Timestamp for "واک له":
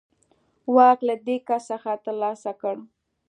0.75-1.15